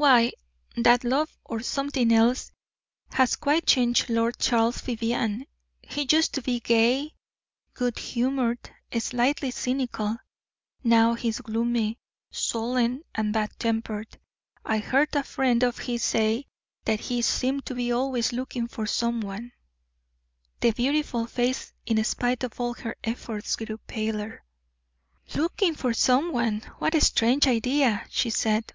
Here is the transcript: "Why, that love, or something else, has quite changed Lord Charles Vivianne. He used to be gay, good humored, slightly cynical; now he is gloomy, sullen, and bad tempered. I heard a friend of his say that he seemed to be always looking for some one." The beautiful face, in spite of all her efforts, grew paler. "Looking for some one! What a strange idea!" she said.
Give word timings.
"Why, 0.00 0.32
that 0.78 1.04
love, 1.04 1.36
or 1.44 1.60
something 1.60 2.10
else, 2.10 2.52
has 3.10 3.36
quite 3.36 3.66
changed 3.66 4.08
Lord 4.08 4.38
Charles 4.38 4.80
Vivianne. 4.80 5.46
He 5.82 6.06
used 6.10 6.32
to 6.32 6.40
be 6.40 6.58
gay, 6.58 7.12
good 7.74 7.98
humored, 7.98 8.70
slightly 8.98 9.50
cynical; 9.50 10.16
now 10.82 11.12
he 11.12 11.28
is 11.28 11.42
gloomy, 11.42 11.98
sullen, 12.30 13.02
and 13.14 13.34
bad 13.34 13.50
tempered. 13.58 14.18
I 14.64 14.78
heard 14.78 15.14
a 15.14 15.22
friend 15.22 15.62
of 15.62 15.76
his 15.76 16.02
say 16.02 16.46
that 16.86 17.00
he 17.00 17.20
seemed 17.20 17.66
to 17.66 17.74
be 17.74 17.92
always 17.92 18.32
looking 18.32 18.68
for 18.68 18.86
some 18.86 19.20
one." 19.20 19.52
The 20.60 20.70
beautiful 20.72 21.26
face, 21.26 21.74
in 21.84 22.02
spite 22.04 22.42
of 22.42 22.58
all 22.58 22.72
her 22.72 22.96
efforts, 23.04 23.54
grew 23.54 23.76
paler. 23.86 24.44
"Looking 25.34 25.74
for 25.74 25.92
some 25.92 26.32
one! 26.32 26.62
What 26.78 26.94
a 26.94 27.02
strange 27.02 27.46
idea!" 27.46 28.06
she 28.08 28.30
said. 28.30 28.72